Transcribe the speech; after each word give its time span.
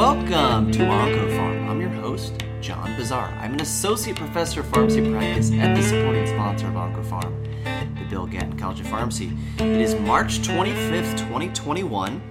Welcome 0.00 0.72
to 0.72 0.78
OncoPharm. 0.78 1.68
I'm 1.68 1.78
your 1.78 1.90
host, 1.90 2.42
John 2.62 2.96
Bossaer. 2.96 3.38
I'm 3.38 3.52
an 3.52 3.60
associate 3.60 4.16
professor 4.16 4.60
of 4.60 4.66
pharmacy 4.68 5.02
practice 5.12 5.52
at 5.52 5.76
the 5.76 5.82
supporting 5.82 6.26
sponsor 6.26 6.68
of 6.68 6.72
OncoPharm, 6.72 7.98
the 7.98 8.04
Bill 8.06 8.24
Gatton 8.24 8.58
College 8.58 8.80
of 8.80 8.86
Pharmacy. 8.86 9.36
It 9.58 9.78
is 9.78 9.94
March 9.96 10.38
25th, 10.38 11.18
2021, 11.18 12.22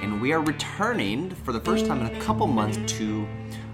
and 0.00 0.22
we 0.22 0.32
are 0.32 0.40
returning 0.40 1.30
for 1.30 1.52
the 1.52 1.58
first 1.58 1.86
time 1.86 2.06
in 2.06 2.14
a 2.14 2.20
couple 2.20 2.46
months 2.46 2.78
to 2.98 3.26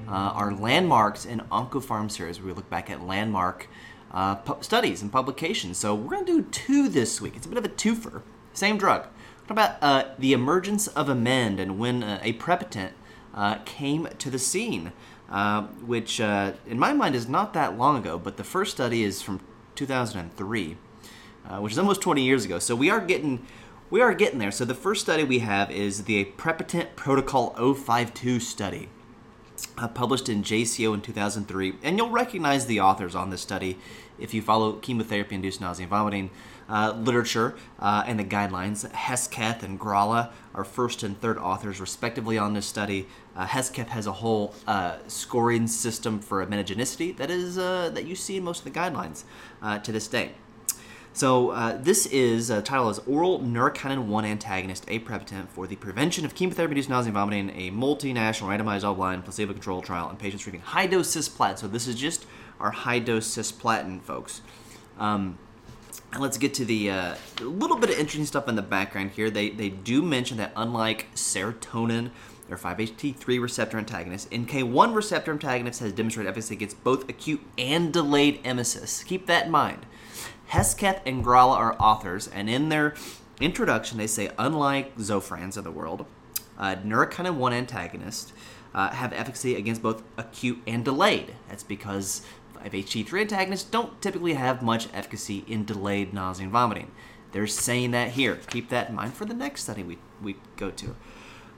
uh, 0.09 0.13
our 0.13 0.55
landmarks 0.55 1.27
in 1.27 1.41
OncoPharm 1.53 2.11
series, 2.11 2.39
where 2.39 2.47
we 2.47 2.55
look 2.55 2.71
back 2.71 2.89
at 2.89 3.03
landmark 3.03 3.69
uh, 4.13 4.37
pu- 4.37 4.63
studies 4.63 5.03
and 5.03 5.13
publications. 5.13 5.77
So 5.77 5.95
we're 5.95 6.15
going 6.15 6.25
to 6.25 6.41
do 6.41 6.49
two 6.49 6.89
this 6.89 7.21
week. 7.21 7.37
It's 7.37 7.45
a 7.45 7.51
bit 7.51 7.59
of 7.59 7.67
a 7.67 7.69
twofer. 7.69 8.23
Same 8.55 8.79
drug. 8.79 9.07
What 9.43 9.51
about 9.51 9.83
uh, 9.83 10.15
the 10.19 10.33
emergence 10.33 10.87
of 10.87 11.09
Emend 11.09 11.59
and 11.59 11.79
when 11.79 12.03
uh, 12.03 12.23
aprepitant 12.25 12.95
uh, 13.35 13.57
came 13.65 14.09
to 14.19 14.31
the 14.31 14.39
scene, 14.39 14.93
uh, 15.31 15.63
which 15.85 16.21
uh, 16.21 16.53
in 16.67 16.79
my 16.79 16.93
mind 16.93 17.15
is 17.15 17.29
not 17.29 17.53
that 17.55 17.77
long 17.77 17.99
ago, 17.99 18.19
but 18.19 18.37
the 18.37 18.45
first 18.45 18.73
study 18.73 19.03
is 19.03 19.23
from 19.23 19.41
2003, 19.75 20.77
uh, 21.49 21.59
which 21.59 21.73
is 21.73 21.79
almost 21.79 22.01
20 22.01 22.23
years 22.23 22.45
ago. 22.45 22.59
So 22.59 22.75
we 22.75 22.91
are 22.91 23.01
getting 23.01 23.47
we 23.91 24.01
are 24.01 24.15
getting 24.15 24.39
there. 24.39 24.51
So 24.51 24.65
the 24.65 24.75
first 24.75 25.03
study 25.03 25.25
we 25.25 25.41
have 25.41 25.71
is 25.71 26.05
the 26.05 26.21
aprepitant 26.21 26.97
protocol 26.97 27.51
052 27.75 28.41
study. 28.41 28.89
Uh, 29.79 29.87
published 29.87 30.29
in 30.29 30.43
JCO 30.43 30.95
in 30.95 31.01
2003, 31.01 31.75
and 31.83 31.97
you'll 31.97 32.11
recognize 32.11 32.67
the 32.67 32.81
authors 32.81 33.15
on 33.15 33.31
this 33.31 33.41
study 33.41 33.79
if 34.19 34.35
you 34.35 34.43
follow 34.43 34.73
chemotherapy-induced 34.75 35.61
nausea 35.61 35.85
and 35.85 35.91
vomiting 35.91 36.31
uh, 36.69 36.93
literature 36.97 37.55
uh, 37.79 38.03
and 38.07 38.19
the 38.19 38.25
guidelines. 38.25 38.91
Hesketh 38.91 39.63
and 39.63 39.79
Gralla 39.79 40.31
are 40.55 40.65
first 40.65 41.03
and 41.03 41.21
third 41.21 41.39
authors, 41.39 41.81
respectively, 41.81 42.37
on 42.37 42.55
this 42.55 42.67
study. 42.67 43.07
Uh, 43.37 43.47
Hesketh 43.47 43.89
has 43.89 44.07
a 44.07 44.13
whole 44.13 44.55
uh, 44.67 44.97
scoring 45.07 45.67
system 45.67 46.21
for 46.21 46.45
emetogenicity 46.45 47.17
that 47.17 47.31
is 47.31 47.57
uh, 47.57 47.91
that 47.95 48.07
you 48.07 48.17
see 48.17 48.37
in 48.37 48.45
most 48.45 48.67
of 48.67 48.73
the 48.73 48.79
guidelines 48.79 49.25
to 49.83 49.93
this 49.93 50.09
day. 50.09 50.33
So 51.15 51.51
uh, 51.51 51.79
this 51.81 52.07
is 52.07 52.51
uh, 52.51 52.61
title 52.61 52.91
is 52.91 52.99
oral 53.07 53.39
neurokinin 53.39 54.07
1 54.07 54.25
antagonist 54.25 54.85
a 54.89 54.99
aprepitant 54.99 55.49
for 55.49 55.69
the 55.69 55.77
prevention 55.77 56.25
of 56.25 56.35
chemotherapy-induced 56.35 56.89
nausea 56.89 57.11
and 57.11 57.15
vomiting, 57.15 57.51
a 57.51 57.71
multinational 57.71 58.49
randomized 58.49 58.81
double-blind 58.81 59.23
placebo-controlled 59.23 59.85
trial 59.85 60.11
in 60.11 60.17
patients 60.17 60.45
receiving 60.45 60.61
high-dose 60.61 61.15
cisplatin. 61.15 61.57
So 61.57 61.69
this 61.69 61.87
is 61.87 61.95
just 61.95 62.27
our 62.59 62.73
high-dose 62.73 63.29
cisplatin, 63.29 64.03
folks. 64.03 64.43
Um, 64.99 65.39
let's 66.19 66.37
get 66.37 66.53
to 66.55 66.65
the 66.65 66.91
uh, 66.91 67.15
little 67.41 67.77
bit 67.77 67.91
of 67.91 67.97
interesting 67.97 68.27
stuff 68.27 68.49
in 68.49 68.57
the 68.57 68.63
background 68.63 69.13
here. 69.13 69.31
They 69.31 69.51
they 69.51 69.69
do 69.69 70.03
mention 70.03 70.37
that 70.39 70.51
unlike 70.57 71.15
serotonin 71.15 72.11
or 72.51 72.57
5-HT3 72.57 73.41
receptor 73.41 73.79
antagonists. 73.79 74.27
NK1 74.27 74.95
receptor 74.95 75.31
antagonist 75.31 75.81
has 75.81 75.93
demonstrated 75.93 76.29
efficacy 76.29 76.55
against 76.57 76.83
both 76.83 77.09
acute 77.09 77.41
and 77.57 77.93
delayed 77.93 78.43
emesis. 78.43 79.05
Keep 79.07 79.27
that 79.27 79.47
in 79.47 79.53
mind. 79.53 79.87
Hesketh 80.47 81.01
and 81.05 81.25
Gralla 81.25 81.57
are 81.57 81.77
authors, 81.81 82.29
and 82.29 82.49
in 82.49 82.69
their 82.69 82.95
introduction, 83.41 83.99
they 83.99 84.07
say, 84.07 84.31
unlike 84.39 84.97
Zofrans 84.97 85.57
of 85.57 85.65
the 85.65 85.71
world, 85.71 86.07
uh, 86.59 86.77
neurokinin 86.77 87.35
1 87.35 87.53
antagonists 87.53 88.33
uh, 88.75 88.91
have 88.91 89.13
efficacy 89.13 89.55
against 89.55 89.83
both 89.83 90.03
acute 90.17 90.61
and 90.67 90.85
delayed. 90.85 91.35
That's 91.49 91.63
because 91.63 92.23
5-HT3 92.65 93.23
antagonists 93.23 93.65
don't 93.65 94.01
typically 94.01 94.35
have 94.35 94.63
much 94.63 94.89
efficacy 94.93 95.45
in 95.47 95.65
delayed 95.65 96.13
nausea 96.15 96.45
and 96.45 96.53
vomiting. 96.53 96.91
They're 97.33 97.47
saying 97.47 97.91
that 97.91 98.13
here. 98.13 98.37
Keep 98.49 98.69
that 98.71 98.91
in 98.91 98.95
mind 98.95 99.15
for 99.15 99.25
the 99.25 99.35
next 99.35 99.63
study 99.63 99.83
we, 99.83 99.99
we 100.23 100.37
go 100.57 100.71
to. 100.71 100.97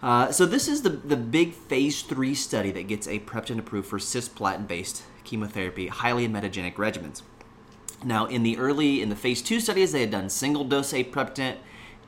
Uh, 0.02 0.30
so 0.30 0.46
this 0.46 0.68
is 0.68 0.82
the, 0.82 0.90
the 0.90 1.16
big 1.16 1.52
phase 1.52 2.02
three 2.02 2.34
study 2.34 2.70
that 2.70 2.86
gets 2.86 3.06
aprepitant 3.06 3.58
approved 3.58 3.88
for 3.88 3.98
cisplatin-based 3.98 5.02
chemotherapy, 5.24 5.88
highly 5.88 6.26
emetogenic 6.26 6.74
regimens. 6.74 7.22
Now, 8.04 8.26
in 8.26 8.42
the 8.42 8.58
early, 8.58 9.00
in 9.00 9.08
the 9.08 9.16
phase 9.16 9.42
two 9.42 9.60
studies, 9.60 9.92
they 9.92 10.00
had 10.00 10.10
done 10.10 10.28
single 10.28 10.64
dose 10.64 10.92
aprepitant 10.92 11.58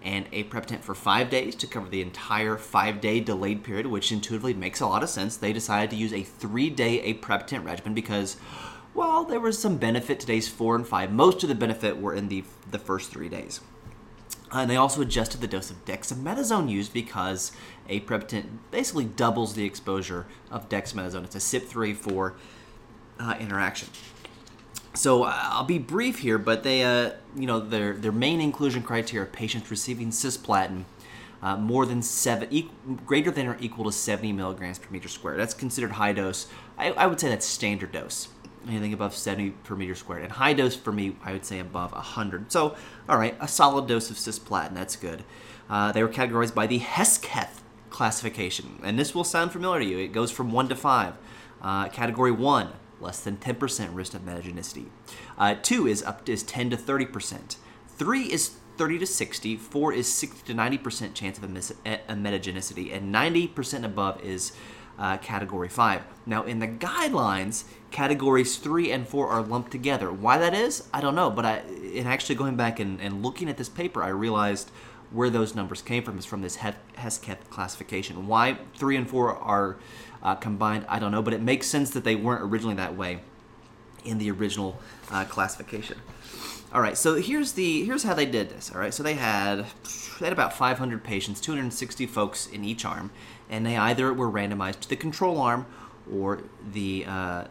and 0.03 0.26
aprepitant 0.32 0.84
for 0.84 0.94
five 0.94 1.28
days 1.28 1.54
to 1.56 1.66
cover 1.66 1.88
the 1.88 2.03
entire 2.03 2.56
five 2.56 3.00
day 3.00 3.21
delayed 3.21 3.65
period, 3.65 3.87
which 3.87 4.12
intuitively 4.12 4.54
makes 4.54 4.81
a 4.81 4.87
lot 4.87 5.03
of 5.03 5.09
sense. 5.09 5.37
They 5.37 5.53
decided 5.53 5.91
to 5.91 5.97
use 5.97 6.12
a 6.12 6.22
three 6.22 6.71
day 6.71 7.00
aprepitant 7.12 7.65
regimen 7.65 7.94
because, 7.94 8.37
well, 8.94 9.25
there 9.25 9.41
was 9.41 9.59
some 9.59 9.76
benefit 9.76 10.21
to 10.21 10.26
days 10.26 10.49
four 10.49 10.76
and 10.76 10.87
five. 10.87 11.10
Most 11.10 11.43
of 11.43 11.49
the 11.49 11.54
benefit 11.54 12.00
were 12.00 12.15
in 12.15 12.28
the, 12.28 12.44
the 12.70 12.78
first 12.78 13.10
three 13.10 13.28
days. 13.28 13.60
Uh, 14.50 14.60
and 14.60 14.70
they 14.70 14.76
also 14.76 15.03
adjusted 15.03 15.41
the 15.41 15.47
dose 15.47 15.70
of 15.70 15.84
dexamethasone 15.84 16.70
used 16.70 16.93
because 16.93 17.53
aprepitant 17.91 18.70
basically 18.70 19.05
doubles 19.05 19.55
the 19.55 19.65
exposure 19.65 20.26
of 20.50 20.69
dexamethasone. 20.69 21.25
It's 21.25 21.34
a 21.34 21.60
CYP3A4 21.60 22.34
uh, 23.20 23.34
interaction. 23.41 23.88
So 24.98 25.22
uh, 25.22 25.32
I'll 25.32 25.62
be 25.62 25.78
brief 25.78 26.19
here, 26.19 26.38
but 26.38 26.64
they, 26.64 26.82
uh, 26.82 27.12
you 27.36 27.47
know, 27.47 27.60
their 27.60 27.92
their 27.92 28.10
main 28.10 28.41
inclusion 28.41 28.82
criteria: 28.82 29.26
patients 29.26 29.70
receiving 29.70 30.10
cisplatin 30.10 30.86
uh, 31.41 31.56
more 31.56 31.86
than 31.86 32.03
seven, 32.03 32.48
e- 32.50 32.69
greater 33.06 33.31
than 33.31 33.47
or 33.47 33.56
equal 33.60 33.84
to 33.84 33.92
70 33.92 34.32
milligrams 34.32 34.81
per 34.81 34.91
meter 34.91 35.06
squared. 35.06 35.38
That's 35.38 35.54
considered 35.54 35.92
high 35.92 36.12
dose. 36.14 36.48
I, 36.76 36.91
I 36.91 37.06
would 37.06 37.20
say 37.20 37.28
that's 37.28 37.47
standard 37.47 37.92
dose. 37.92 38.26
Anything 38.66 38.92
above 38.92 39.14
70 39.14 39.50
per 39.62 39.76
meter 39.76 39.94
squared, 39.94 40.25
and 40.25 40.32
high 40.32 40.53
dose 40.53 40.75
for 40.75 40.91
me, 40.91 41.14
I 41.25 41.32
would 41.32 41.44
say 41.44 41.60
above 41.60 41.92
100. 41.92 42.50
So, 42.50 42.75
all 43.08 43.19
right, 43.19 43.37
a 43.41 43.47
solid 43.47 43.87
dose 43.87 44.10
of 44.10 44.16
cisplatin. 44.16 44.75
That's 44.75 44.97
good. 44.97 45.22
Uh, 45.70 45.92
they 45.92 46.03
were 46.03 46.08
categorized 46.08 46.56
by 46.56 46.66
the 46.66 46.78
Hesketh 46.78 47.62
classification, 47.88 48.81
and 48.82 48.98
this 48.98 49.14
will 49.14 49.22
sound 49.22 49.53
familiar 49.53 49.78
to 49.78 49.87
you. 49.87 49.98
It 49.98 50.08
goes 50.08 50.32
from 50.32 50.50
one 50.50 50.69
to 50.69 50.75
five. 50.75 51.14
Uh, 51.62 51.88
category 51.88 52.32
one 52.32 52.72
less 53.00 53.20
than 53.20 53.36
10% 53.36 53.94
risk 53.94 54.14
of 54.14 54.22
emetogenicity. 54.22 54.86
Uh, 55.36 55.54
two 55.60 55.86
is 55.86 56.03
up 56.03 56.28
is 56.28 56.42
10 56.42 56.70
to 56.70 56.76
30%. 56.76 57.56
Three 57.88 58.25
is 58.25 58.56
30 58.76 59.00
to 59.00 59.06
60. 59.06 59.56
Four 59.56 59.92
is 59.92 60.12
60 60.12 60.53
to 60.53 60.59
90% 60.59 61.14
chance 61.14 61.38
of 61.38 61.44
a, 61.44 61.48
mis- 61.48 61.75
a 61.84 61.98
emetogenicity, 62.08 62.94
and 62.94 63.14
90% 63.14 63.84
above 63.84 64.22
is 64.22 64.53
uh, 64.98 65.16
category 65.19 65.69
five. 65.69 66.03
Now, 66.26 66.42
in 66.44 66.58
the 66.58 66.69
guidelines, 66.69 67.64
categories 67.91 68.56
three 68.56 68.91
and 68.91 69.06
four 69.06 69.28
are 69.28 69.42
lumped 69.42 69.70
together. 69.70 70.12
Why 70.12 70.38
that 70.38 70.54
is, 70.54 70.88
I 70.92 71.00
don't 71.00 71.14
know. 71.14 71.31
But 71.31 71.44
I, 71.44 71.58
in 71.92 72.06
actually 72.06 72.34
going 72.34 72.56
back 72.56 72.81
and, 72.81 73.00
and 73.00 73.22
looking 73.22 73.48
at 73.48 73.56
this 73.56 73.69
paper, 73.69 74.03
I 74.03 74.08
realized 74.08 74.70
where 75.10 75.31
those 75.31 75.54
numbers 75.54 75.81
came 75.82 76.03
from 76.03 76.19
is 76.19 76.26
from 76.26 76.42
this 76.42 76.56
Hesketh 76.56 77.48
classification. 77.48 78.26
Why 78.26 78.58
three 78.76 78.97
and 78.97 79.08
four 79.08 79.34
are 79.34 79.78
uh, 80.23 80.34
combined, 80.34 80.87
I 80.89 80.99
don't 80.99 81.12
know, 81.12 81.23
but 81.23 81.34
it 81.34 81.43
makes 81.43 81.67
sense 81.67 81.91
that 81.91 82.05
they 82.05 82.15
weren't 82.17 82.43
originally 82.43 82.75
that 82.77 82.97
way 82.97 83.21
in 84.05 84.19
the 84.19 84.31
original 84.31 84.79
uh, 85.11 85.25
classification. 85.25 85.99
All 86.73 86.83
right, 86.83 86.99
so 86.99 87.15
here's 87.15 87.53
the 87.53 87.84
here's 87.84 88.03
how 88.03 88.12
they 88.12 88.27
did 88.27 88.51
this. 88.51 88.71
All 88.71 88.79
right, 88.79 88.93
so 88.93 89.03
they 89.03 89.15
had 89.15 89.65
they 90.21 90.27
had 90.27 90.33
about 90.33 90.53
500 90.53 91.03
patients, 91.03 91.41
260 91.41 92.06
folks 92.06 92.47
in 92.47 92.62
each 92.65 92.84
arm, 92.84 93.11
and 93.49 93.65
they 93.65 93.77
either 93.77 94.12
were 94.12 94.31
randomized 94.31 94.81
to 94.81 94.89
the 94.89 94.97
control 94.97 95.41
arm 95.41 95.65
or 96.12 96.43
the 96.73 97.06
uh, 97.06 97.45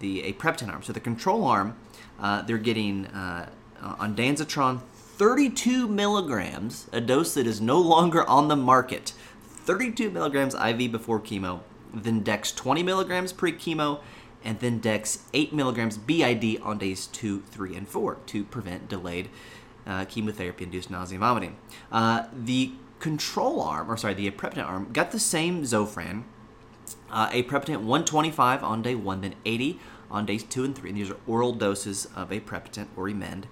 the 0.00 0.24
aprepitant 0.24 0.72
arm. 0.72 0.82
So 0.82 0.92
the 0.92 1.00
control 1.00 1.44
arm, 1.44 1.76
uh, 2.18 2.42
they're 2.42 2.58
getting 2.58 3.06
uh, 3.06 3.48
ondansetron 3.80 4.80
32 5.16 5.86
milligrams, 5.86 6.88
a 6.92 7.00
dose 7.00 7.34
that 7.34 7.46
is 7.46 7.60
no 7.60 7.78
longer 7.78 8.28
on 8.28 8.48
the 8.48 8.56
market. 8.56 9.12
32 9.44 10.10
milligrams 10.10 10.54
IV 10.54 10.90
before 10.90 11.20
chemo, 11.20 11.60
then 11.94 12.20
Dex 12.20 12.52
20 12.52 12.82
milligrams 12.82 13.32
pre 13.32 13.52
chemo, 13.52 14.00
and 14.44 14.58
then 14.60 14.78
Dex 14.78 15.24
8 15.32 15.52
milligrams 15.52 15.96
BID 15.96 16.60
on 16.62 16.78
days 16.78 17.06
2, 17.06 17.42
3, 17.42 17.76
and 17.76 17.88
4 17.88 18.18
to 18.26 18.44
prevent 18.44 18.88
delayed 18.88 19.28
uh, 19.86 20.04
chemotherapy 20.04 20.64
induced 20.64 20.90
nausea 20.90 21.16
and 21.16 21.20
vomiting. 21.20 21.56
Uh, 21.92 22.24
the 22.32 22.72
control 23.00 23.60
arm, 23.60 23.90
or 23.90 23.96
sorry, 23.96 24.14
the 24.14 24.26
aprepitant 24.26 24.66
arm, 24.66 24.90
got 24.92 25.10
the 25.10 25.18
same 25.18 25.62
Zofran. 25.62 26.24
Uh, 27.10 27.28
aprepitant 27.28 27.80
125 27.80 28.62
on 28.62 28.82
day 28.82 28.94
1, 28.94 29.20
then 29.20 29.34
80 29.44 29.78
on 30.10 30.26
days 30.26 30.42
2 30.42 30.64
and 30.64 30.76
3. 30.76 30.90
And 30.90 30.98
these 30.98 31.10
are 31.10 31.16
oral 31.26 31.52
doses 31.52 32.06
of 32.16 32.30
aprepitant 32.30 32.88
or 32.96 33.08
Emend 33.08 33.44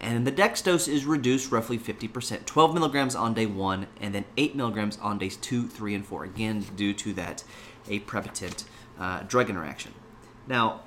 and 0.00 0.26
the 0.26 0.30
dex 0.30 0.62
dose 0.62 0.88
is 0.88 1.04
reduced 1.04 1.52
roughly 1.52 1.78
50%, 1.78 2.46
12 2.46 2.74
milligrams 2.74 3.14
on 3.14 3.34
day 3.34 3.44
one, 3.44 3.86
and 4.00 4.14
then 4.14 4.24
8 4.38 4.56
milligrams 4.56 4.98
on 4.98 5.18
days 5.18 5.36
two, 5.36 5.68
three, 5.68 5.94
and 5.94 6.06
four, 6.06 6.24
again, 6.24 6.64
due 6.74 6.94
to 6.94 7.12
that 7.14 7.44
aprepitant 7.90 8.64
uh, 8.98 9.22
drug 9.22 9.50
interaction. 9.50 9.92
Now, 10.46 10.80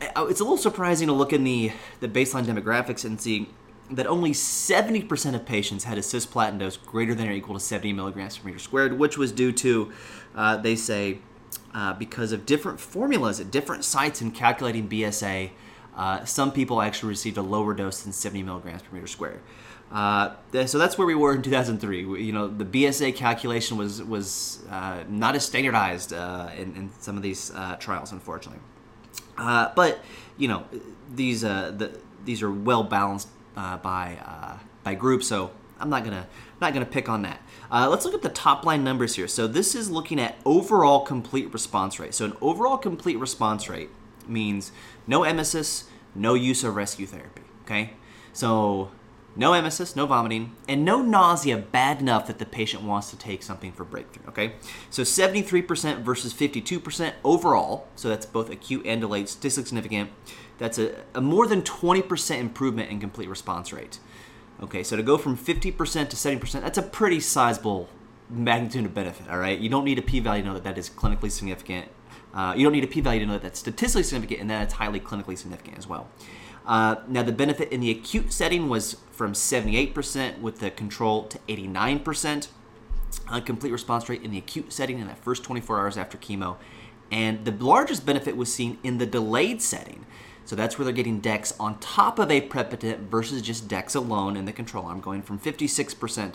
it's 0.00 0.40
a 0.40 0.44
little 0.44 0.56
surprising 0.56 1.08
to 1.08 1.12
look 1.12 1.32
in 1.32 1.44
the, 1.44 1.72
the 2.00 2.08
baseline 2.08 2.44
demographics 2.44 3.04
and 3.04 3.20
see 3.20 3.48
that 3.90 4.06
only 4.06 4.32
70% 4.32 5.34
of 5.34 5.46
patients 5.46 5.84
had 5.84 5.96
a 5.96 6.00
cisplatin 6.00 6.58
dose 6.58 6.76
greater 6.76 7.14
than 7.14 7.28
or 7.28 7.32
equal 7.32 7.54
to 7.54 7.60
70 7.60 7.92
milligrams 7.92 8.36
per 8.36 8.46
meter 8.46 8.58
squared, 8.58 8.98
which 8.98 9.16
was 9.16 9.32
due 9.32 9.52
to, 9.52 9.92
uh, 10.34 10.56
they 10.56 10.76
say, 10.76 11.18
uh, 11.72 11.92
because 11.94 12.32
of 12.32 12.46
different 12.46 12.80
formulas 12.80 13.38
at 13.38 13.50
different 13.50 13.84
sites 13.84 14.20
in 14.20 14.32
calculating 14.32 14.88
BSA 14.88 15.50
uh, 15.96 16.24
some 16.24 16.52
people 16.52 16.82
actually 16.82 17.08
received 17.08 17.38
a 17.38 17.42
lower 17.42 17.72
dose 17.72 18.02
than 18.02 18.12
70 18.12 18.42
milligrams 18.42 18.82
per 18.82 18.94
meter 18.94 19.06
squared. 19.06 19.40
Uh, 19.90 20.34
so 20.66 20.78
that's 20.78 20.98
where 20.98 21.06
we 21.06 21.14
were 21.14 21.34
in 21.34 21.42
2003. 21.42 22.00
You 22.22 22.32
know, 22.32 22.48
the 22.48 22.64
BSA 22.64 23.14
calculation 23.14 23.76
was 23.76 24.02
was 24.02 24.60
uh, 24.70 25.04
not 25.08 25.36
as 25.36 25.44
standardized 25.44 26.12
uh, 26.12 26.50
in, 26.56 26.74
in, 26.76 26.90
some 26.98 27.16
of 27.16 27.22
these 27.22 27.52
uh, 27.54 27.76
trials, 27.76 28.12
unfortunately. 28.12 28.62
Uh, 29.38 29.70
but 29.76 30.00
you 30.36 30.48
know, 30.48 30.64
these 31.14 31.44
uh, 31.44 31.72
the, 31.76 31.98
these 32.24 32.42
are 32.42 32.50
well 32.50 32.82
balanced 32.82 33.28
by 33.54 34.58
by 34.82 34.94
group, 34.94 35.22
so 35.22 35.52
I'm 35.78 35.88
not 35.88 36.02
gonna 36.02 36.26
not 36.60 36.72
gonna 36.72 36.84
pick 36.84 37.08
on 37.08 37.22
that. 37.22 37.40
let's 37.70 38.04
look 38.04 38.14
at 38.14 38.22
the 38.22 38.28
top 38.28 38.64
line 38.64 38.82
numbers 38.82 39.14
here. 39.14 39.28
So 39.28 39.46
this 39.46 39.76
is 39.76 39.88
looking 39.88 40.18
at 40.18 40.36
overall 40.44 41.00
complete 41.00 41.52
response 41.52 42.00
rate. 42.00 42.12
So 42.12 42.24
an 42.24 42.36
overall 42.40 42.76
complete 42.76 43.18
response 43.18 43.68
rate 43.68 43.90
means 44.26 44.72
no 45.06 45.20
emesis, 45.20 45.84
no 46.12 46.34
use 46.34 46.64
of 46.64 46.74
rescue 46.74 47.06
therapy. 47.06 47.42
Okay, 47.62 47.92
so 48.32 48.90
no 49.36 49.52
emesis, 49.52 49.94
no 49.94 50.06
vomiting, 50.06 50.56
and 50.66 50.84
no 50.84 51.02
nausea 51.02 51.58
bad 51.58 52.00
enough 52.00 52.26
that 52.26 52.38
the 52.38 52.46
patient 52.46 52.82
wants 52.82 53.10
to 53.10 53.18
take 53.18 53.42
something 53.42 53.70
for 53.70 53.84
breakthrough. 53.84 54.26
Okay, 54.28 54.54
so 54.90 55.02
73% 55.02 56.02
versus 56.02 56.32
52% 56.32 57.12
overall. 57.22 57.86
So 57.96 58.08
that's 58.08 58.26
both 58.26 58.50
acute 58.50 58.86
and 58.86 59.00
delayed, 59.00 59.28
statistically 59.28 59.68
significant. 59.68 60.10
That's 60.58 60.78
a, 60.78 61.04
a 61.14 61.20
more 61.20 61.46
than 61.46 61.62
20% 61.62 62.38
improvement 62.38 62.90
in 62.90 62.98
complete 62.98 63.28
response 63.28 63.72
rate. 63.72 63.98
Okay, 64.62 64.82
so 64.82 64.96
to 64.96 65.02
go 65.02 65.18
from 65.18 65.36
50% 65.36 66.08
to 66.08 66.16
70%, 66.16 66.62
that's 66.62 66.78
a 66.78 66.82
pretty 66.82 67.20
sizable 67.20 67.90
magnitude 68.30 68.86
of 68.86 68.94
benefit. 68.94 69.28
All 69.28 69.38
right, 69.38 69.58
you 69.58 69.68
don't 69.68 69.84
need 69.84 69.98
a 69.98 70.02
p-value 70.02 70.42
to 70.42 70.48
know 70.48 70.54
that 70.54 70.64
that 70.64 70.78
is 70.78 70.88
clinically 70.88 71.30
significant. 71.30 71.88
Uh, 72.32 72.54
you 72.56 72.64
don't 72.64 72.72
need 72.72 72.84
a 72.84 72.88
p-value 72.88 73.20
to 73.20 73.26
know 73.26 73.32
that 73.34 73.42
that's 73.42 73.58
statistically 73.58 74.02
significant 74.02 74.40
and 74.40 74.50
that 74.50 74.62
it's 74.62 74.74
highly 74.74 75.00
clinically 75.00 75.36
significant 75.36 75.76
as 75.76 75.86
well. 75.86 76.08
Uh, 76.66 76.96
now, 77.06 77.22
the 77.22 77.32
benefit 77.32 77.70
in 77.70 77.80
the 77.80 77.90
acute 77.90 78.32
setting 78.32 78.68
was 78.68 78.96
from 79.12 79.32
78% 79.32 80.40
with 80.40 80.58
the 80.58 80.70
control 80.70 81.24
to 81.24 81.38
89%. 81.48 82.48
Uh, 83.28 83.40
complete 83.40 83.70
response 83.70 84.08
rate 84.08 84.22
in 84.22 84.30
the 84.30 84.38
acute 84.38 84.72
setting 84.72 84.98
in 84.98 85.06
that 85.06 85.18
first 85.18 85.44
24 85.44 85.80
hours 85.80 85.96
after 85.96 86.18
chemo. 86.18 86.56
And 87.10 87.44
the 87.44 87.52
largest 87.52 88.04
benefit 88.04 88.36
was 88.36 88.52
seen 88.52 88.78
in 88.82 88.98
the 88.98 89.06
delayed 89.06 89.62
setting. 89.62 90.04
So 90.44 90.54
that's 90.54 90.78
where 90.78 90.84
they're 90.84 90.94
getting 90.94 91.20
Dex 91.20 91.54
on 91.58 91.78
top 91.78 92.18
of 92.18 92.30
a 92.30 92.40
aprepitant 92.40 93.10
versus 93.10 93.42
just 93.42 93.68
Dex 93.68 93.94
alone 93.94 94.36
in 94.36 94.44
the 94.44 94.52
control 94.52 94.86
arm, 94.86 95.00
going 95.00 95.22
from 95.22 95.38
56% 95.38 96.34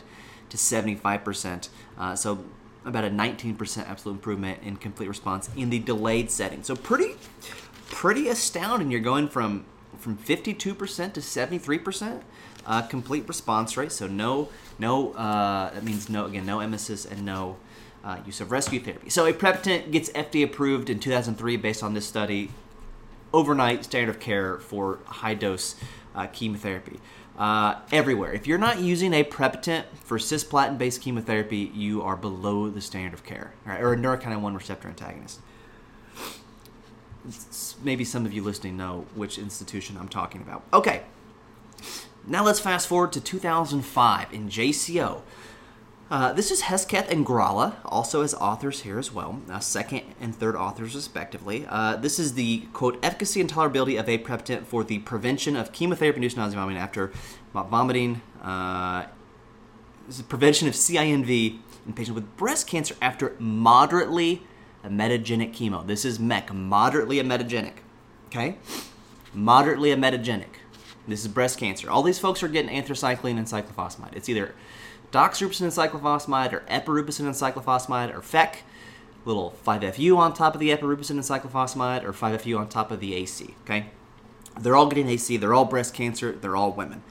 to 0.49 0.57
75%. 0.57 1.69
Uh, 1.97 2.15
so 2.15 2.43
about 2.83 3.03
a 3.03 3.09
19% 3.09 3.89
absolute 3.89 4.15
improvement 4.15 4.59
in 4.63 4.75
complete 4.75 5.07
response 5.07 5.49
in 5.55 5.69
the 5.69 5.79
delayed 5.79 6.29
setting. 6.31 6.63
So 6.63 6.75
pretty, 6.75 7.15
pretty 7.89 8.27
astounding. 8.27 8.91
You're 8.91 9.01
going 9.01 9.29
from 9.29 9.65
from 10.01 10.17
52% 10.17 10.53
to 11.13 11.19
73% 11.19 12.21
uh, 12.65 12.81
complete 12.83 13.27
response 13.27 13.77
rate. 13.77 13.91
So 13.91 14.07
no, 14.07 14.49
no, 14.79 15.13
uh, 15.13 15.73
that 15.73 15.83
means 15.83 16.09
no, 16.09 16.25
again, 16.25 16.45
no 16.45 16.57
emesis 16.57 17.09
and 17.09 17.25
no 17.25 17.57
uh, 18.03 18.17
use 18.25 18.41
of 18.41 18.51
rescue 18.51 18.79
therapy. 18.79 19.09
So 19.09 19.25
a 19.25 19.33
aprepitant 19.33 19.91
gets 19.91 20.09
FDA 20.11 20.43
approved 20.43 20.89
in 20.89 20.99
2003 20.99 21.57
based 21.57 21.83
on 21.83 21.93
this 21.93 22.07
study. 22.07 22.49
Overnight 23.33 23.85
standard 23.85 24.15
of 24.15 24.19
care 24.19 24.57
for 24.57 24.99
high 25.05 25.35
dose 25.35 25.75
uh, 26.15 26.27
chemotherapy. 26.27 26.99
Uh, 27.37 27.79
everywhere. 27.91 28.33
If 28.33 28.45
you're 28.45 28.57
not 28.57 28.81
using 28.81 29.13
aprepitant 29.13 29.85
for 30.03 30.17
cisplatin 30.17 30.77
based 30.77 31.01
chemotherapy, 31.01 31.71
you 31.73 32.01
are 32.01 32.17
below 32.17 32.69
the 32.69 32.81
standard 32.81 33.13
of 33.13 33.23
care, 33.23 33.53
right? 33.65 33.81
or 33.81 33.93
a 33.93 33.97
neurokinin 33.97 34.41
1 34.41 34.53
receptor 34.53 34.89
antagonist 34.89 35.39
maybe 37.83 38.03
some 38.03 38.25
of 38.25 38.33
you 38.33 38.43
listening 38.43 38.77
know 38.77 39.05
which 39.15 39.37
institution 39.37 39.97
I'm 39.97 40.09
talking 40.09 40.41
about. 40.41 40.63
Okay, 40.73 41.03
now 42.27 42.43
let's 42.43 42.59
fast 42.59 42.87
forward 42.87 43.11
to 43.13 43.21
2005 43.21 44.33
in 44.33 44.49
JCO. 44.49 45.21
Uh, 46.11 46.33
this 46.33 46.51
is 46.51 46.61
Hesketh 46.61 47.09
and 47.09 47.25
Gralla, 47.25 47.75
also 47.85 48.21
as 48.21 48.33
authors 48.33 48.81
here 48.81 48.99
as 48.99 49.13
well, 49.13 49.41
uh, 49.49 49.59
second 49.59 50.01
and 50.19 50.35
third 50.35 50.57
authors 50.57 50.93
respectively. 50.93 51.65
Uh, 51.69 51.95
this 51.95 52.19
is 52.19 52.33
the 52.33 52.67
quote 52.73 52.99
efficacy 53.01 53.39
and 53.39 53.49
tolerability 53.49 53.97
of 53.97 54.09
a 54.09 54.17
aprepitant 54.17 54.67
for 54.67 54.83
the 54.83 54.99
prevention 54.99 55.55
of 55.55 55.71
chemotherapy-induced 55.71 56.35
nausea 56.35 56.59
vomiting 56.59 56.81
after 56.81 57.13
vomiting. 57.53 58.21
Uh, 58.43 59.05
this 60.05 60.17
is 60.17 60.23
prevention 60.23 60.67
of 60.67 60.73
CINV 60.73 61.59
in 61.85 61.93
patients 61.93 62.15
with 62.15 62.35
breast 62.35 62.67
cancer 62.67 62.95
after 63.01 63.33
moderately 63.39 64.43
emetogenic 64.83 65.53
chemo. 65.53 65.85
This 65.85 66.05
is 66.05 66.19
MEC, 66.19 66.53
moderately 66.53 67.17
emetogenic. 67.17 67.73
Okay? 68.27 68.57
Moderately 69.33 69.89
emetogenic. 69.89 70.55
This 71.07 71.21
is 71.21 71.27
breast 71.27 71.57
cancer. 71.57 71.89
All 71.89 72.03
these 72.03 72.19
folks 72.19 72.43
are 72.43 72.47
getting 72.47 72.71
anthracycline 72.71 73.37
and 73.37 73.47
cyclophosphamide. 73.47 74.15
It's 74.15 74.29
either 74.29 74.53
doxorubicin 75.11 75.61
and 75.61 75.71
cyclophosphamide 75.71 76.53
or 76.53 76.59
epirubicin 76.69 77.25
and 77.25 77.35
cyclophosphamide 77.35 78.15
or 78.15 78.21
FEC, 78.21 78.57
little 79.25 79.55
5FU 79.65 80.17
on 80.17 80.33
top 80.33 80.53
of 80.53 80.59
the 80.59 80.69
epirubicin 80.69 81.11
and 81.11 81.21
cyclophosphamide 81.21 82.03
or 82.03 82.13
5FU 82.13 82.57
on 82.57 82.69
top 82.69 82.91
of 82.91 82.99
the 82.99 83.15
AC. 83.15 83.55
Okay? 83.63 83.87
They're 84.59 84.75
all 84.75 84.87
getting 84.87 85.07
AC. 85.07 85.37
They're 85.37 85.53
all 85.53 85.65
breast 85.65 85.93
cancer. 85.93 86.33
They're 86.33 86.55
all 86.55 86.71
women. 86.71 87.03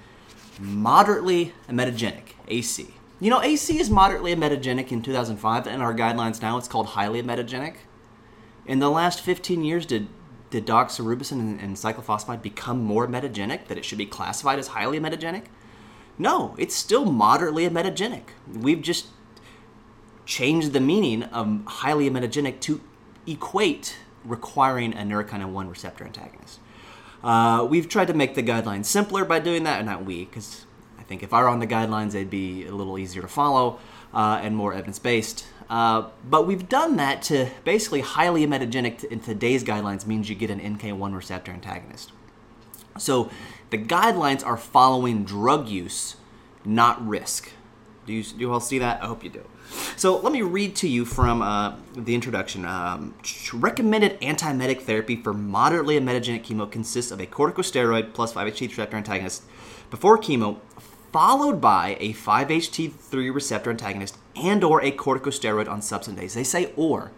Moderately 0.58 1.54
emetogenic, 1.68 2.34
AC. 2.48 2.94
You 3.22 3.28
know, 3.28 3.42
AC 3.42 3.78
is 3.78 3.90
moderately 3.90 4.34
emetogenic 4.34 4.90
in 4.90 5.02
2005, 5.02 5.66
and 5.66 5.82
our 5.82 5.94
guidelines 5.94 6.40
now 6.40 6.56
it's 6.56 6.66
called 6.66 6.86
highly 6.86 7.22
emetogenic. 7.22 7.74
In 8.64 8.78
the 8.78 8.90
last 8.90 9.20
15 9.20 9.62
years, 9.62 9.84
did 9.84 10.08
did 10.48 10.66
doxorubicin 10.66 11.32
and, 11.32 11.60
and 11.60 11.76
cyclophosphamide 11.76 12.42
become 12.42 12.82
more 12.82 13.06
emetogenic? 13.06 13.66
That 13.68 13.76
it 13.76 13.84
should 13.84 13.98
be 13.98 14.06
classified 14.06 14.58
as 14.58 14.68
highly 14.68 14.98
emetogenic? 14.98 15.44
No, 16.18 16.54
it's 16.58 16.74
still 16.74 17.04
moderately 17.04 17.68
emetogenic. 17.68 18.22
We've 18.50 18.80
just 18.80 19.08
changed 20.24 20.72
the 20.72 20.80
meaning 20.80 21.24
of 21.24 21.62
highly 21.66 22.08
emetogenic 22.08 22.60
to 22.60 22.80
equate 23.26 23.98
requiring 24.24 24.94
a 24.94 25.02
neurokinin 25.02 25.50
1 25.52 25.68
receptor 25.68 26.04
antagonist. 26.04 26.58
Uh, 27.22 27.66
we've 27.68 27.88
tried 27.88 28.06
to 28.08 28.14
make 28.14 28.34
the 28.34 28.42
guidelines 28.42 28.86
simpler 28.86 29.24
by 29.24 29.38
doing 29.38 29.64
that, 29.64 29.78
and 29.78 29.86
not 29.86 30.04
we, 30.04 30.24
because 30.24 30.64
think 31.10 31.24
if 31.24 31.34
I 31.34 31.42
were 31.42 31.48
on 31.48 31.58
the 31.58 31.66
guidelines, 31.66 32.12
they'd 32.12 32.30
be 32.30 32.66
a 32.66 32.72
little 32.72 32.96
easier 32.96 33.20
to 33.20 33.28
follow 33.28 33.80
uh, 34.14 34.40
and 34.42 34.56
more 34.56 34.72
evidence 34.72 35.00
based. 35.00 35.44
Uh, 35.68 36.04
but 36.24 36.46
we've 36.46 36.68
done 36.68 36.96
that 36.96 37.20
to 37.22 37.50
basically 37.64 38.00
highly 38.00 38.46
emetogenic 38.46 39.02
in 39.02 39.18
today's 39.18 39.64
guidelines 39.64 40.06
means 40.06 40.30
you 40.30 40.36
get 40.36 40.50
an 40.50 40.60
NK1 40.60 41.12
receptor 41.12 41.50
antagonist. 41.50 42.12
So 42.96 43.28
the 43.70 43.78
guidelines 43.78 44.46
are 44.46 44.56
following 44.56 45.24
drug 45.24 45.68
use, 45.68 46.14
not 46.64 47.04
risk. 47.04 47.50
Do 48.06 48.12
you, 48.12 48.22
do 48.22 48.38
you 48.38 48.52
all 48.52 48.60
see 48.60 48.78
that? 48.78 49.02
I 49.02 49.06
hope 49.06 49.24
you 49.24 49.30
do. 49.30 49.44
So 49.96 50.16
let 50.16 50.32
me 50.32 50.42
read 50.42 50.76
to 50.76 50.88
you 50.88 51.04
from 51.04 51.42
uh, 51.42 51.74
the 51.94 52.14
introduction. 52.14 52.64
Um, 52.64 53.14
recommended 53.52 54.20
antiemetic 54.20 54.82
therapy 54.82 55.16
for 55.16 55.32
moderately 55.34 55.98
emetogenic 55.98 56.44
chemo 56.44 56.70
consists 56.70 57.10
of 57.10 57.20
a 57.20 57.26
corticosteroid 57.26 58.12
plus 58.12 58.32
5-HT 58.32 58.68
receptor 58.68 58.96
antagonist 58.96 59.42
before 59.90 60.18
chemo, 60.18 60.58
followed 61.12 61.60
by 61.60 61.96
a 62.00 62.12
5-HT3 62.12 63.34
receptor 63.34 63.70
antagonist 63.70 64.16
and 64.36 64.62
or 64.62 64.82
a 64.82 64.92
corticosteroid 64.92 65.68
on 65.68 65.82
subsequent 65.82 66.20
days. 66.20 66.34
They 66.34 66.44
say 66.44 66.72
or. 66.76 67.10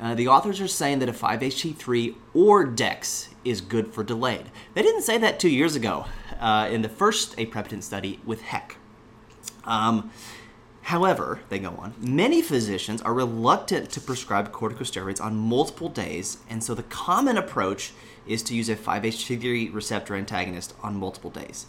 Uh, 0.00 0.14
the 0.14 0.28
authors 0.28 0.60
are 0.60 0.68
saying 0.68 1.00
that 1.00 1.08
a 1.08 1.12
5-HT3 1.12 2.14
or 2.32 2.64
DEX 2.64 3.30
is 3.44 3.60
good 3.60 3.92
for 3.92 4.04
delayed. 4.04 4.46
They 4.74 4.82
didn't 4.82 5.02
say 5.02 5.18
that 5.18 5.40
two 5.40 5.48
years 5.48 5.74
ago 5.74 6.06
uh, 6.38 6.68
in 6.70 6.82
the 6.82 6.88
first 6.88 7.36
aprepitant 7.36 7.82
study 7.82 8.20
with 8.24 8.42
HEC. 8.42 8.76
Um, 9.64 10.12
however, 10.82 11.40
they 11.48 11.58
go 11.58 11.70
on, 11.70 11.94
many 11.98 12.42
physicians 12.42 13.02
are 13.02 13.12
reluctant 13.12 13.90
to 13.90 14.00
prescribe 14.00 14.52
corticosteroids 14.52 15.20
on 15.20 15.36
multiple 15.36 15.88
days, 15.88 16.38
and 16.48 16.62
so 16.62 16.74
the 16.74 16.84
common 16.84 17.36
approach 17.36 17.92
is 18.24 18.44
to 18.44 18.54
use 18.54 18.68
a 18.68 18.76
5-HT3 18.76 19.74
receptor 19.74 20.14
antagonist 20.14 20.74
on 20.80 20.94
multiple 20.96 21.30
days. 21.30 21.66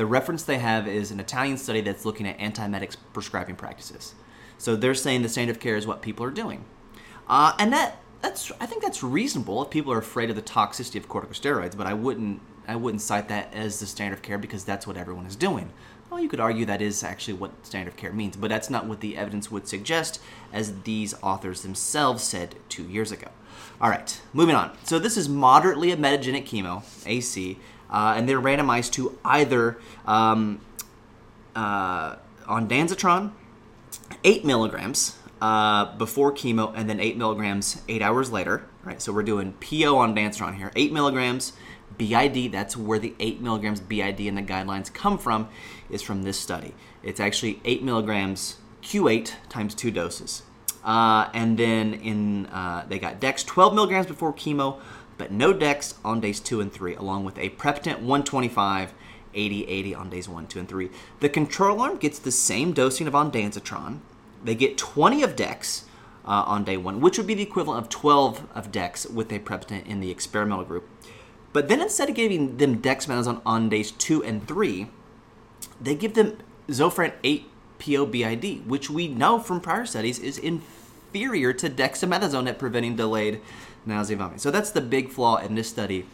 The 0.00 0.06
reference 0.06 0.44
they 0.44 0.56
have 0.56 0.88
is 0.88 1.10
an 1.10 1.20
Italian 1.20 1.58
study 1.58 1.82
that's 1.82 2.06
looking 2.06 2.26
at 2.26 2.38
antiemetics 2.38 2.96
prescribing 3.12 3.54
practices. 3.54 4.14
So 4.56 4.74
they're 4.74 4.94
saying 4.94 5.20
the 5.20 5.28
standard 5.28 5.56
of 5.56 5.60
care 5.60 5.76
is 5.76 5.86
what 5.86 6.00
people 6.00 6.24
are 6.24 6.30
doing, 6.30 6.64
uh, 7.28 7.52
and 7.58 7.70
that 7.74 7.98
that's 8.22 8.50
I 8.58 8.64
think 8.64 8.82
that's 8.82 9.02
reasonable 9.02 9.62
if 9.62 9.68
people 9.68 9.92
are 9.92 9.98
afraid 9.98 10.30
of 10.30 10.36
the 10.36 10.42
toxicity 10.42 10.96
of 10.96 11.06
corticosteroids. 11.06 11.76
But 11.76 11.86
I 11.86 11.92
wouldn't 11.92 12.40
I 12.66 12.76
wouldn't 12.76 13.02
cite 13.02 13.28
that 13.28 13.52
as 13.52 13.78
the 13.78 13.84
standard 13.84 14.14
of 14.14 14.22
care 14.22 14.38
because 14.38 14.64
that's 14.64 14.86
what 14.86 14.96
everyone 14.96 15.26
is 15.26 15.36
doing. 15.36 15.68
Well, 16.08 16.18
you 16.18 16.30
could 16.30 16.40
argue 16.40 16.64
that 16.64 16.80
is 16.80 17.04
actually 17.04 17.34
what 17.34 17.66
standard 17.66 17.90
of 17.92 17.98
care 17.98 18.14
means, 18.14 18.36
but 18.36 18.48
that's 18.48 18.70
not 18.70 18.86
what 18.86 19.00
the 19.00 19.18
evidence 19.18 19.50
would 19.50 19.68
suggest, 19.68 20.18
as 20.50 20.80
these 20.84 21.12
authors 21.22 21.60
themselves 21.60 22.24
said 22.24 22.56
two 22.70 22.84
years 22.84 23.12
ago. 23.12 23.28
All 23.82 23.90
right, 23.90 24.18
moving 24.32 24.54
on. 24.54 24.74
So 24.82 24.98
this 24.98 25.18
is 25.18 25.28
moderately 25.28 25.94
emetogenic 25.94 26.46
chemo, 26.46 26.84
AC, 27.06 27.58
uh, 27.90 28.14
and 28.16 28.28
they're 28.28 28.40
randomized 28.40 28.92
to 28.92 29.18
either 29.24 29.78
um, 30.06 30.60
uh, 31.54 32.16
ondansetron, 32.46 33.32
eight 34.24 34.44
milligrams 34.44 35.16
uh, 35.40 35.96
before 35.96 36.32
chemo, 36.32 36.72
and 36.74 36.88
then 36.88 37.00
eight 37.00 37.16
milligrams 37.16 37.82
eight 37.88 38.02
hours 38.02 38.30
later. 38.30 38.66
Right, 38.82 39.02
so 39.02 39.12
we're 39.12 39.22
doing 39.22 39.52
PO 39.60 39.94
ondansetron 39.94 40.56
here, 40.56 40.72
eight 40.74 40.90
milligrams 40.90 41.52
BID, 42.00 42.50
that's 42.50 42.78
where 42.78 42.98
the 42.98 43.14
8 43.20 43.42
milligrams 43.42 43.78
BID 43.78 44.20
in 44.20 44.34
the 44.34 44.42
guidelines 44.42 44.92
come 44.92 45.18
from, 45.18 45.48
is 45.90 46.00
from 46.00 46.22
this 46.22 46.38
study. 46.38 46.72
It's 47.02 47.20
actually 47.20 47.60
8 47.62 47.82
milligrams 47.82 48.56
Q8 48.82 49.32
times 49.50 49.74
two 49.74 49.90
doses. 49.90 50.42
Uh, 50.82 51.28
and 51.34 51.58
then 51.58 51.92
in 51.92 52.46
uh, 52.46 52.86
they 52.88 52.98
got 52.98 53.20
Dex 53.20 53.44
12 53.44 53.74
milligrams 53.74 54.06
before 54.06 54.32
chemo, 54.32 54.80
but 55.20 55.30
no 55.30 55.52
Dex 55.52 55.96
on 56.02 56.18
days 56.18 56.40
two 56.40 56.62
and 56.62 56.72
three, 56.72 56.94
along 56.94 57.24
with 57.24 57.34
aprepitant 57.34 57.98
125, 57.98 58.94
80, 59.34 59.66
80 59.66 59.94
on 59.94 60.08
days 60.08 60.26
one, 60.30 60.46
two, 60.46 60.58
and 60.58 60.66
three. 60.66 60.88
The 61.20 61.28
control 61.28 61.82
arm 61.82 61.98
gets 61.98 62.18
the 62.18 62.32
same 62.32 62.72
dosing 62.72 63.06
of 63.06 63.12
ondansetron. 63.12 63.98
They 64.42 64.54
get 64.54 64.78
20 64.78 65.22
of 65.22 65.36
Dex 65.36 65.84
uh, 66.24 66.44
on 66.46 66.64
day 66.64 66.78
one, 66.78 67.02
which 67.02 67.18
would 67.18 67.26
be 67.26 67.34
the 67.34 67.42
equivalent 67.42 67.84
of 67.84 67.90
12 67.90 68.46
of 68.54 68.72
Dex 68.72 69.04
with 69.04 69.30
aprepitant 69.30 69.86
in 69.86 70.00
the 70.00 70.10
experimental 70.10 70.64
group. 70.64 70.88
But 71.52 71.68
then 71.68 71.82
instead 71.82 72.08
of 72.08 72.14
giving 72.14 72.56
them 72.56 72.80
Dex 72.80 73.04
dexamethasone 73.04 73.42
on 73.44 73.68
days 73.68 73.90
two 73.90 74.24
and 74.24 74.48
three, 74.48 74.88
they 75.78 75.96
give 75.96 76.14
them 76.14 76.38
Zofran 76.68 77.12
8 77.22 77.46
POBID, 77.78 78.66
which 78.66 78.88
we 78.88 79.06
know 79.06 79.38
from 79.38 79.60
prior 79.60 79.84
studies 79.84 80.18
is 80.18 80.38
inferior 80.38 81.52
to 81.52 81.68
dexamethasone 81.68 82.48
at 82.48 82.58
preventing 82.58 82.96
delayed 82.96 83.42
nausea 83.86 84.16
vomiting. 84.16 84.38
So 84.38 84.50
that's 84.50 84.70
the 84.70 84.80
big 84.80 85.10
flaw 85.10 85.36
in 85.36 85.54
this 85.54 85.68
study 85.68 86.06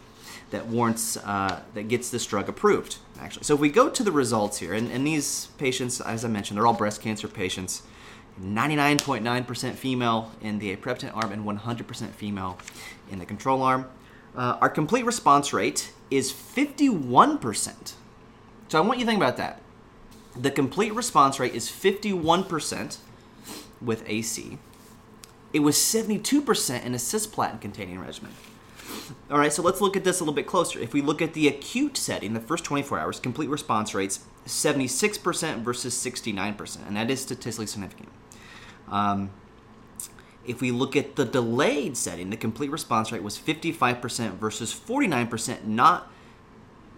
that 0.51 0.67
warrants 0.67 1.17
uh, 1.17 1.61
that 1.73 1.87
gets 1.87 2.09
this 2.09 2.25
drug 2.25 2.47
approved. 2.47 2.97
Actually, 3.19 3.43
so 3.43 3.55
if 3.55 3.59
we 3.59 3.69
go 3.69 3.89
to 3.89 4.03
the 4.03 4.11
results 4.11 4.59
here, 4.59 4.73
and, 4.73 4.91
and 4.91 5.05
these 5.05 5.47
patients, 5.57 5.99
as 5.99 6.23
I 6.23 6.27
mentioned, 6.27 6.57
they're 6.57 6.67
all 6.67 6.73
breast 6.73 7.01
cancer 7.01 7.27
patients. 7.27 7.83
99.9% 8.41 9.73
female 9.73 10.31
in 10.41 10.59
the 10.59 10.71
aprepitant 10.71 11.15
arm 11.15 11.31
and 11.31 11.43
100% 11.43 12.09
female 12.11 12.57
in 13.09 13.17
the 13.17 13.25
control 13.25 13.63
arm. 13.63 13.87
Uh, 14.35 14.57
our 14.61 14.69
complete 14.69 15.05
response 15.05 15.51
rate 15.51 15.91
is 16.11 16.31
51%. 16.31 17.93
So 18.67 18.77
I 18.77 18.81
want 18.81 18.99
you 18.99 19.05
to 19.05 19.09
think 19.09 19.19
about 19.19 19.37
that. 19.37 19.61
The 20.35 20.51
complete 20.51 20.93
response 20.93 21.39
rate 21.39 21.55
is 21.55 21.67
51% 21.67 22.97
with 23.81 24.03
AC. 24.07 24.59
It 25.53 25.59
was 25.59 25.75
72% 25.75 26.83
in 26.83 26.93
a 26.93 26.97
cisplatin 26.97 27.61
containing 27.61 27.99
regimen. 27.99 28.31
All 29.29 29.37
right, 29.37 29.51
so 29.51 29.61
let's 29.61 29.81
look 29.81 29.95
at 29.95 30.03
this 30.03 30.19
a 30.19 30.23
little 30.23 30.33
bit 30.33 30.47
closer. 30.47 30.79
If 30.79 30.93
we 30.93 31.01
look 31.01 31.21
at 31.21 31.33
the 31.33 31.47
acute 31.47 31.97
setting, 31.97 32.33
the 32.33 32.39
first 32.39 32.63
24 32.63 32.99
hours, 32.99 33.19
complete 33.19 33.49
response 33.49 33.93
rates 33.93 34.21
76% 34.45 35.61
versus 35.61 35.93
69%, 35.93 36.87
and 36.87 36.95
that 36.95 37.09
is 37.09 37.21
statistically 37.21 37.67
significant. 37.67 38.09
Um, 38.89 39.31
if 40.45 40.61
we 40.61 40.71
look 40.71 40.95
at 40.95 41.17
the 41.17 41.25
delayed 41.25 41.97
setting, 41.97 42.29
the 42.29 42.37
complete 42.37 42.71
response 42.71 43.11
rate 43.11 43.23
was 43.23 43.37
55% 43.37 44.35
versus 44.35 44.73
49%, 44.73 45.65
not 45.65 46.11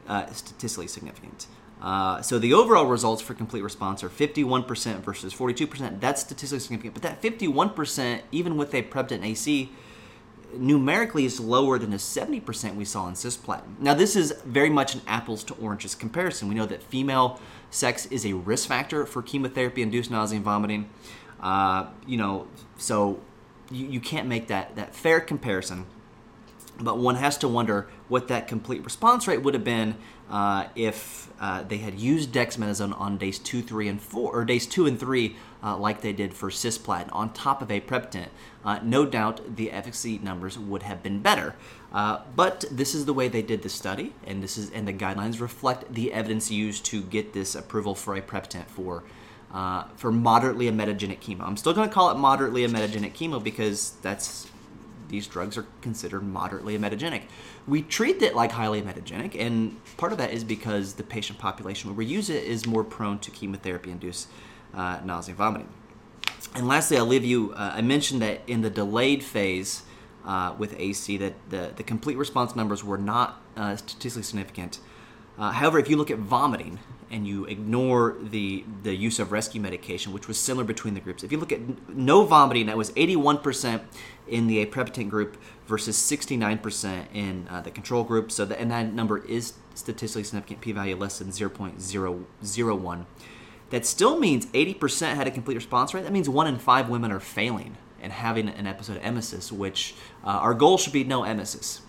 uh, 0.07 0.27
statistically 0.27 0.87
significant. 0.87 1.47
Uh, 1.81 2.21
so 2.21 2.38
the 2.38 2.53
overall 2.53 2.86
results 2.86 3.21
for 3.21 3.33
complete 3.33 3.62
response 3.62 4.03
are 4.03 4.09
51% 4.09 5.00
versus 5.01 5.33
42%. 5.33 6.00
That's 6.00 6.21
statistically 6.21 6.59
significant, 6.59 6.93
but 6.93 7.03
that 7.03 7.21
51%, 7.21 8.21
even 8.31 8.57
with 8.57 8.74
aprepitant 8.75 9.24
AC, 9.24 9.71
numerically 10.53 11.25
is 11.25 11.39
lower 11.39 11.77
than 11.77 11.91
the 11.91 11.98
70% 11.98 12.75
we 12.75 12.83
saw 12.83 13.07
in 13.07 13.13
cisplatin. 13.13 13.79
Now, 13.79 13.93
this 13.93 14.15
is 14.15 14.33
very 14.45 14.69
much 14.69 14.95
an 14.95 15.01
apples 15.07 15.43
to 15.45 15.53
oranges 15.55 15.95
comparison. 15.95 16.50
We 16.50 16.55
know 16.55 16.65
that 16.65 16.83
female 16.83 17.39
sex 17.69 18.05
is 18.07 18.25
a 18.25 18.33
risk 18.33 18.67
factor 18.67 19.05
for 19.05 19.21
chemotherapy-induced 19.21 20.09
nausea 20.12 20.38
and 20.38 20.45
vomiting. 20.45 20.89
Uh, 21.39 21.88
you 22.05 22.17
know, 22.17 22.48
so 22.77 23.19
you, 23.71 23.86
you 23.86 24.00
can't 24.00 24.27
make 24.27 24.48
that, 24.48 24.75
that 24.75 24.95
fair 24.95 25.19
comparison. 25.19 25.86
But 26.81 26.98
one 26.98 27.15
has 27.15 27.38
to 27.39 27.48
wonder 27.48 27.88
what 28.07 28.27
that 28.29 28.48
complete 28.48 28.83
response 28.83 29.27
rate 29.27 29.41
would 29.41 29.53
have 29.53 29.63
been 29.63 29.95
uh, 30.29 30.67
if 30.75 31.29
uh, 31.39 31.63
they 31.63 31.77
had 31.77 32.00
used 32.00 32.31
dexamethasone 32.31 32.98
on 33.00 33.17
days 33.17 33.39
two, 33.39 33.62
three, 33.62 33.88
and 33.88 34.01
four, 34.01 34.33
or 34.33 34.45
days 34.45 34.65
two 34.65 34.86
and 34.86 35.00
three, 35.00 35.36
uh, 35.63 35.75
like 35.77 36.01
they 36.01 36.13
did 36.13 36.33
for 36.33 36.50
cisplatin, 36.50 37.09
on 37.12 37.33
top 37.33 37.62
of 37.62 37.69
aprepitant. 37.69 38.29
Uh, 38.63 38.79
no 38.83 39.05
doubt 39.05 39.55
the 39.55 39.71
efficacy 39.71 40.19
numbers 40.19 40.57
would 40.57 40.83
have 40.83 41.01
been 41.01 41.21
better. 41.21 41.55
Uh, 41.91 42.21
but 42.36 42.63
this 42.71 42.93
is 42.93 43.05
the 43.05 43.13
way 43.13 43.27
they 43.27 43.41
did 43.41 43.62
the 43.62 43.69
study, 43.69 44.13
and 44.25 44.43
this 44.43 44.57
is 44.57 44.69
and 44.69 44.88
the 44.88 44.93
guidelines 44.93 45.41
reflect 45.41 45.91
the 45.93 46.13
evidence 46.13 46.51
used 46.51 46.86
to 46.86 47.01
get 47.01 47.33
this 47.33 47.55
approval 47.55 47.95
for 47.95 48.15
aprepitant 48.15 48.69
for. 48.69 49.03
Uh, 49.51 49.86
for 49.95 50.12
moderately 50.12 50.69
emetogenic 50.69 51.21
chemo. 51.21 51.41
I'm 51.41 51.57
still 51.57 51.74
going 51.74 51.89
to 51.89 51.91
call 51.91 52.12
it 52.12 52.19
moderately 52.19 52.67
emetogenic 52.67 53.13
chemo 53.13 53.43
because 53.43 53.93
that's 54.03 54.45
these 55.09 55.27
drugs 55.27 55.57
are 55.57 55.65
considered 55.81 56.23
moderately 56.23 56.77
emetogenic. 56.77 57.23
We 57.67 57.81
treat 57.81 58.21
it 58.21 58.35
like 58.35 58.51
highly 58.51 58.81
emetogenic, 58.81 59.39
and 59.39 59.75
part 59.97 60.11
of 60.11 60.17
that 60.17 60.31
is 60.31 60.43
because 60.43 60.93
the 60.93 61.03
patient 61.03 61.39
population 61.39 61.89
where 61.89 61.97
we 61.97 62.05
use 62.05 62.29
it 62.29 62.43
is 62.43 62.65
more 62.65 62.83
prone 62.83 63.19
to 63.19 63.31
chemotherapy-induced 63.31 64.27
uh, 64.73 64.99
nausea 65.03 65.31
and 65.31 65.37
vomiting. 65.37 65.69
And 66.55 66.67
lastly, 66.67 66.97
I'll 66.97 67.05
leave 67.05 67.25
you. 67.25 67.53
Uh, 67.53 67.73
I 67.75 67.81
mentioned 67.81 68.21
that 68.21 68.41
in 68.47 68.61
the 68.61 68.69
delayed 68.69 69.23
phase 69.23 69.83
uh, 70.25 70.53
with 70.57 70.79
AC, 70.79 71.17
that 71.17 71.33
the, 71.49 71.71
the 71.75 71.83
complete 71.83 72.17
response 72.17 72.55
numbers 72.55 72.83
were 72.83 72.97
not 72.97 73.41
uh, 73.55 73.75
statistically 73.75 74.23
significant. 74.23 74.79
Uh, 75.39 75.51
however, 75.51 75.79
if 75.79 75.89
you 75.89 75.96
look 75.96 76.12
at 76.12 76.17
vomiting 76.17 76.79
and 77.10 77.25
you 77.25 77.46
ignore 77.46 78.17
the 78.22 78.65
the 78.84 78.93
use 78.93 79.19
of 79.19 79.31
rescue 79.31 79.62
medication, 79.62 80.12
which 80.12 80.27
was 80.27 80.38
similar 80.38 80.65
between 80.65 80.93
the 80.93 81.00
groups, 81.00 81.24
if 81.24 81.31
you 81.31 81.39
look 81.39 81.53
at 81.53 81.89
no 81.89 82.25
vomiting, 82.25 82.65
that 82.65 82.77
was 82.77 82.91
81% 82.91 83.81
in 84.27 84.48
the 84.48 84.62
aprepitant 84.62 85.10
group 85.10 85.41
versus 85.65 85.96
69% 85.98 87.05
in 87.13 87.48
uh, 87.50 87.62
the 87.62 87.72
control 87.72 88.03
group. 88.03 88.31
So, 88.31 88.46
the, 88.46 88.60
and 88.60 88.69
that 88.69 88.93
number 88.93 89.25
is 89.25 89.53
statistically 89.74 90.24
significant, 90.24 90.62
p-value 90.62 90.96
less 90.96 91.19
than 91.19 91.29
0.001. 91.29 93.05
That 93.69 93.86
still 93.86 94.19
means 94.19 94.46
80% 94.48 95.15
had 95.15 95.27
a 95.27 95.31
complete 95.31 95.55
response 95.55 95.93
rate. 95.93 96.03
That 96.03 96.12
means 96.12 96.27
one 96.27 96.48
in 96.48 96.58
five 96.58 96.89
women 96.89 97.12
are 97.12 97.19
failing 97.19 97.77
and 98.01 98.12
having 98.12 98.50
an 98.50 98.67
episode 98.67 98.98
of 98.98 99.03
emesis, 99.03 99.51
which 99.51 99.96
uh, 100.24 100.27
our 100.27 100.53
goal 100.53 100.77
should 100.77 100.93
be 100.93 101.03
no 101.03 101.22
emesis. 101.22 101.81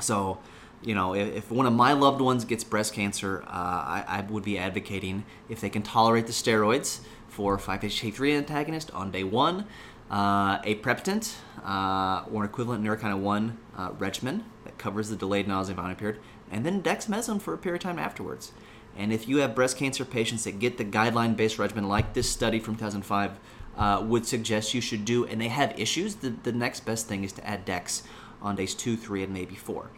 So 0.00 0.38
you 0.84 0.94
know, 0.94 1.14
if, 1.14 1.34
if, 1.34 1.50
one 1.50 1.66
of 1.66 1.72
my 1.72 1.92
loved 1.92 2.20
ones 2.20 2.44
gets 2.44 2.62
breast 2.62 2.92
cancer, 2.92 3.42
uh, 3.46 3.50
I, 3.50 4.04
I, 4.06 4.20
would 4.22 4.44
be 4.44 4.58
advocating 4.58 5.24
if 5.48 5.60
they 5.60 5.70
can 5.70 5.82
tolerate 5.82 6.26
the 6.26 6.32
steroids 6.32 7.00
for 7.28 7.56
5-HT3 7.56 8.36
antagonist 8.36 8.90
on 8.90 9.10
day 9.10 9.24
one, 9.24 9.66
uh, 10.10 10.58
aprepitant 10.58 11.36
uh, 11.64 12.24
or 12.30 12.44
an 12.44 12.48
equivalent 12.48 12.84
Neurokinin 12.84 13.20
1 13.20 13.58
uh, 13.76 13.90
regimen 13.98 14.44
that 14.64 14.76
covers 14.76 15.08
the 15.08 15.16
delayed 15.16 15.48
nausea 15.48 15.74
vomiting 15.74 15.96
period, 15.96 16.20
and 16.50 16.66
then 16.66 16.82
dexamethasone 16.82 17.40
for 17.40 17.54
a 17.54 17.58
period 17.58 17.82
of 17.82 17.82
time 17.82 17.98
afterwards. 17.98 18.52
And 18.96 19.12
if 19.12 19.26
you 19.26 19.38
have 19.38 19.54
breast 19.54 19.76
cancer 19.76 20.04
patients 20.04 20.44
that 20.44 20.58
get 20.58 20.76
the 20.76 20.84
guideline-based 20.84 21.58
regimen 21.58 21.88
like 21.88 22.12
this 22.12 22.30
study 22.30 22.60
from 22.60 22.76
2005 22.76 23.32
uh, 23.76 24.04
would 24.06 24.26
suggest 24.26 24.74
you 24.74 24.80
should 24.80 25.04
do, 25.04 25.24
and 25.24 25.40
they 25.40 25.48
have 25.48 25.78
issues, 25.80 26.16
the, 26.16 26.34
the 26.42 26.52
next 26.52 26.80
best 26.80 27.08
thing 27.08 27.24
is 27.24 27.32
to 27.32 27.46
add 27.46 27.64
dex 27.64 28.02
on 28.40 28.54
days 28.54 28.74
2, 28.74 28.96
3, 28.96 29.24
and 29.24 29.32
maybe 29.32 29.54
4 29.54 29.90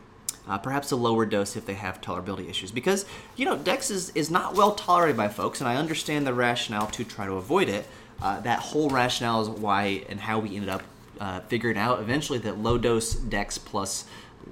uh, 0.49 0.59
perhaps 0.59 0.91
a 0.93 0.97
lower 0.97 1.27
dose 1.27 1.57
if 1.57 1.67
they 1.67 1.75
have 1.75 2.01
tolerability 2.01 2.49
issues. 2.49 2.71
Because, 2.71 3.05
you 3.37 3.45
know, 3.45 3.57
Dex 3.57 3.91
is, 3.91 4.11
is 4.11 4.31
not 4.31 4.55
well 4.55 4.75
tolerated 4.75 5.17
by 5.17 5.29
folks, 5.29 5.61
and 5.61 5.69
I 5.69 5.77
understand 5.77 6.27
the 6.27 6.35
rationale 6.35 6.87
to 6.89 7.05
try 7.05 7.27
to 7.27 7.35
avoid 7.35 7.69
it. 7.69 7.87
Uh, 8.23 8.41
that 8.41 8.61
whole 8.61 8.89
rationale 8.89 9.43
is 9.43 9.49
why 9.49 10.05
and 10.09 10.21
how 10.21 10.39
we 10.39 10.55
ended 10.55 10.71
up 10.71 10.83
uh, 11.21 11.41
figuring 11.41 11.77
out 11.77 12.01
eventually 12.01 12.39
that 12.41 12.59
low 12.59 12.79
dose 12.79 13.15
Dex 13.15 13.59
plus 13.59 14.05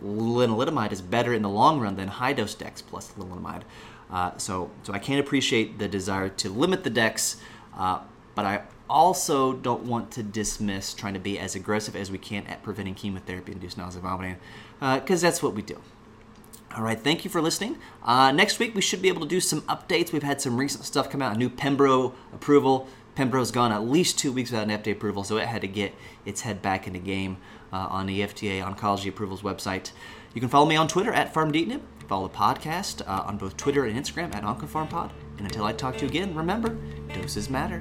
lenalidomide 0.03 0.93
is 0.93 1.01
better 1.01 1.33
in 1.33 1.43
the 1.43 1.49
long 1.49 1.81
run 1.81 1.97
than 1.97 2.09
high 2.09 2.33
dose 2.33 2.55
Dex 2.55 2.83
plus 2.83 3.13
lenalidomide. 3.13 3.63
Uh, 4.11 4.37
so, 4.37 4.71
so 4.83 4.93
I 4.93 4.99
can 4.99 5.19
appreciate 5.19 5.79
the 5.79 5.89
desire 5.89 6.29
to 6.29 6.51
limit 6.51 6.85
the 6.85 6.91
Dex, 6.91 7.41
uh, 7.77 8.01
but 8.35 8.45
I 8.45 8.63
also 8.89 9.53
don't 9.53 9.85
want 9.85 10.11
to 10.13 10.23
dismiss 10.23 10.95
trying 10.95 11.15
to 11.15 11.21
be 11.21 11.39
as 11.39 11.55
aggressive 11.55 11.97
as 11.97 12.11
we 12.11 12.19
can 12.19 12.47
at 12.47 12.63
preventing 12.63 12.95
chemotherapy-induced 12.95 13.79
nausea 13.79 14.01
and 14.01 14.09
vomiting 14.09 14.37
because 14.79 15.23
uh, 15.23 15.29
that's 15.29 15.43
what 15.43 15.55
we 15.55 15.63
do. 15.63 15.81
All 16.77 16.83
right, 16.83 16.99
thank 16.99 17.25
you 17.25 17.31
for 17.31 17.41
listening. 17.41 17.79
Uh, 18.03 18.33
next 18.33 18.59
week, 18.59 18.75
we 18.75 18.81
should 18.81 19.01
be 19.01 19.09
able 19.09 19.21
to 19.21 19.29
do 19.29 19.41
some 19.41 19.63
updates. 19.63 20.13
We've 20.13 20.25
had 20.25 20.41
some 20.41 20.57
recent 20.57 20.85
stuff 20.85 21.09
come 21.09 21.23
out, 21.23 21.37
a 21.37 21.39
new 21.39 21.49
Pembro 21.49 22.15
approval. 22.33 22.89
Pembro's 23.17 23.53
gone 23.53 23.71
at 23.71 23.85
least 23.85 24.19
two 24.19 24.33
weeks 24.33 24.51
without 24.51 24.69
an 24.69 24.83
FDA 24.83 24.93
approval, 24.93 25.23
so 25.23 25.37
it 25.37 25.47
had 25.47 25.61
to 25.61 25.69
get 25.69 25.95
its 26.25 26.41
head 26.41 26.61
back 26.63 26.89
in 26.89 26.93
the 26.93 26.99
game 26.99 27.37
uh, 27.73 27.87
on 27.91 28.07
the 28.07 28.21
FDA 28.21 28.61
Oncology 28.61 29.09
Approvals 29.09 29.43
website. 29.43 29.93
You 30.35 30.41
can 30.41 30.51
follow 30.51 30.67
me 30.67 30.75
on 30.75 30.89
Twitter 30.89 31.13
at 31.13 31.33
PharmDeetnib. 31.33 31.81
Follow 32.09 32.27
the 32.27 32.35
podcast 32.35 33.07
uh, 33.07 33.23
on 33.25 33.39
both 33.39 33.57
Twitter 33.57 33.85
and 33.85 33.97
Instagram 33.97 34.35
at 34.35 34.43
OncoPharmPod. 34.43 35.11
And 35.39 35.47
until 35.47 35.65
I 35.65 35.73
talk 35.73 35.97
to 35.97 36.03
you 36.03 36.09
again, 36.09 36.35
remember, 36.35 36.77
doses 37.15 37.51
matter. 37.51 37.79